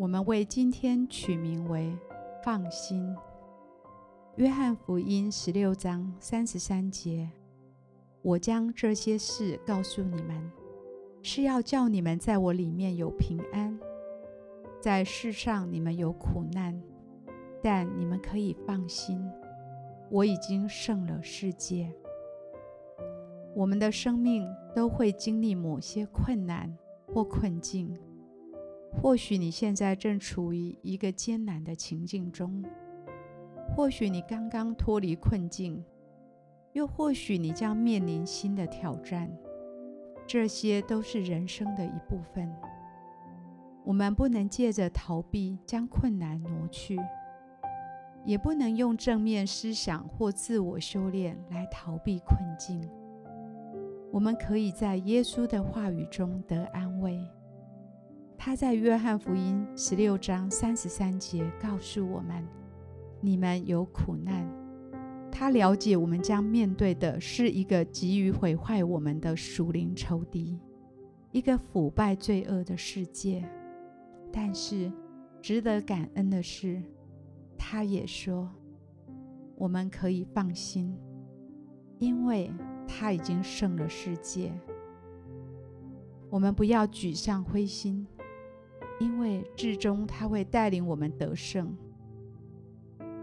[0.00, 1.94] 我们为今天取名为
[2.42, 3.14] “放心”。
[4.36, 7.30] 约翰福音十六章三十三节
[8.24, 10.50] ：“我将这些事告诉你们，
[11.20, 13.78] 是要叫你们在我里面有平安。
[14.80, 16.82] 在世上你们有苦难，
[17.62, 19.22] 但你们可以放心，
[20.10, 21.92] 我已经胜了世界。”
[23.54, 26.74] 我们的生命都会经历某些困难
[27.06, 27.94] 或困境。
[28.92, 32.64] 或许你现在正处于一个艰难的情境中，
[33.74, 35.82] 或许你刚刚脱离困境，
[36.72, 39.30] 又或许你将面临新的挑战。
[40.26, 42.52] 这些都是人生的一部分。
[43.84, 47.00] 我们不能借着逃避将困难挪去，
[48.24, 52.86] 也不能用正面思想或自我修炼来逃避困境。
[54.12, 57.18] 我们可以在耶稣的话语中得安慰。
[58.42, 62.42] 他在约翰福音十六章三十三节告诉我们
[63.20, 64.50] ：“你们有苦难。”
[65.30, 70.58] 他了解我们将面对的是一个急于毁坏我们的属灵仇敌，
[71.32, 73.46] 一个腐败罪恶的世界。
[74.32, 74.90] 但是，
[75.42, 76.82] 值得感恩的是，
[77.58, 78.50] 他也说
[79.54, 80.96] ：“我们可以放心，
[81.98, 82.50] 因为。”
[82.88, 84.50] 他已经胜了世界，
[86.28, 88.04] 我们不要沮丧灰心，
[89.00, 91.76] 因为至终他会带领我们得胜。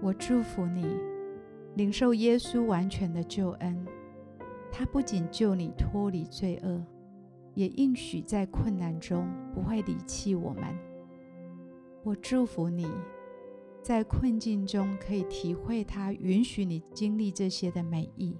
[0.00, 0.86] 我祝福你，
[1.76, 3.86] 领受耶稣完全的救恩。
[4.72, 6.82] 他不仅救你脱离罪恶，
[7.54, 10.64] 也应许在困难中不会离弃我们。
[12.02, 12.86] 我祝福你，
[13.82, 18.36] 在困境中可以体会他允许你经历这些的美意。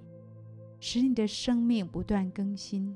[0.79, 2.95] 使你的生命不断更新，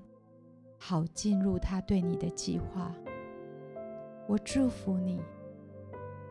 [0.78, 2.96] 好进入他对你的计划。
[4.28, 5.22] 我祝福你，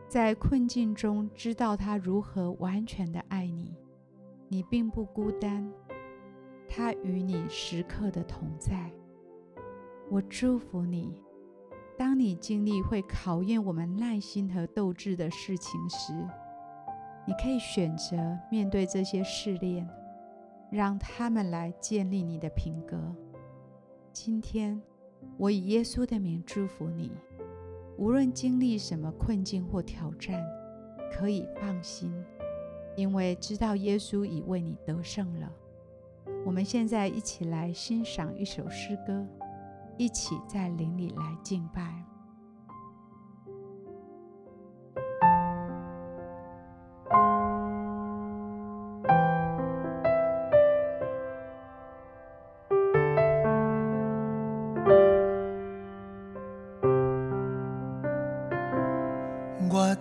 [0.07, 3.75] 在困境中知道他如何完全的爱你，
[4.47, 5.71] 你并不孤单，
[6.67, 8.91] 他与你时刻的同在。
[10.09, 11.21] 我祝福你，
[11.97, 16.13] 当你经历会考验我们耐心和斗志的事情时，
[17.25, 18.15] 你可以选择
[18.51, 19.87] 面对这些试炼。
[20.71, 22.97] 让他们来建立你的品格。
[24.11, 24.81] 今天，
[25.37, 27.11] 我以耶稣的名祝福你，
[27.97, 30.43] 无论经历什么困境或挑战，
[31.11, 32.13] 可以放心，
[32.95, 35.51] 因为知道耶稣已为你得胜了。
[36.45, 39.25] 我们现在一起来欣赏一首诗歌，
[39.97, 42.12] 一起在灵里来敬拜。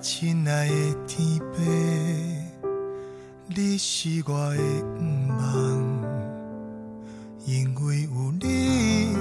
[0.03, 0.75] 亲爱的
[1.07, 1.63] 天父，
[3.47, 4.59] 你是我的
[4.91, 5.47] 盼望，
[7.47, 9.15] 因为有你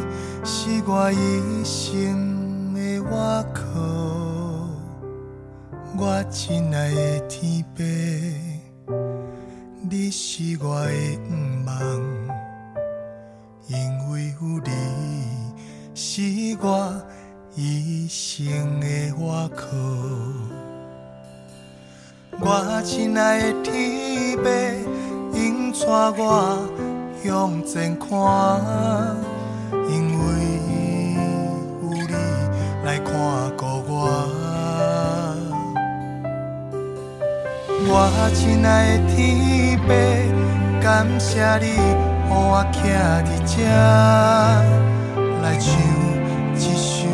[0.43, 3.01] 是我一生的依
[3.53, 3.61] 靠。
[5.99, 7.83] 我亲爱的天父，
[9.87, 10.91] 你是我的
[11.29, 11.60] 盼
[22.83, 24.43] 亲爱的天父，
[25.37, 25.85] 应带
[26.17, 26.21] 我
[27.23, 28.09] 向前看，
[29.87, 30.21] 因为
[31.83, 32.13] 有你
[32.83, 33.11] 来看
[33.55, 33.91] 顾我。
[37.87, 37.93] 我
[38.33, 39.87] 亲爱的天父，
[40.81, 41.29] 感谢
[41.59, 41.65] 你，
[42.27, 42.75] 让我徛
[43.23, 43.51] 伫这
[45.43, 45.69] 来唱。
[46.55, 47.05] 一首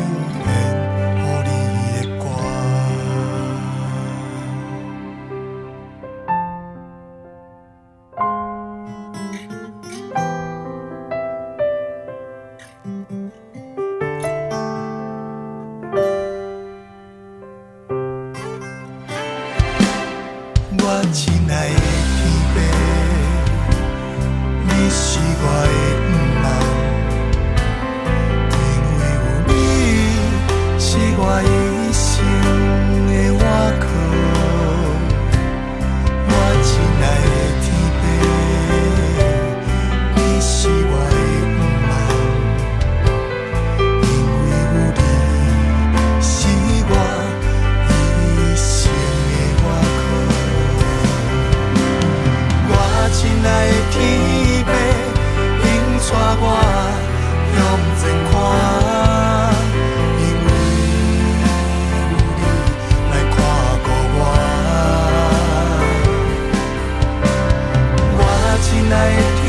[68.90, 69.12] 来
[69.44, 69.46] 天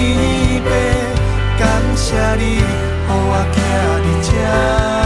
[0.64, 0.70] 边，
[1.58, 1.64] 感
[1.96, 2.62] 谢你，予
[3.08, 3.58] 我徛
[4.04, 4.99] 在这。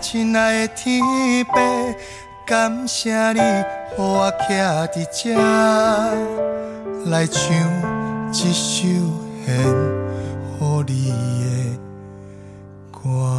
[0.00, 1.00] 亲爱的天
[1.46, 1.52] 父，
[2.44, 3.42] 感谢你，予
[3.96, 5.34] 我徛在这，
[7.10, 7.42] 来唱
[8.32, 8.88] 一首
[9.44, 9.48] 献
[10.60, 10.92] 予你
[11.42, 11.78] 的
[12.90, 13.33] 歌。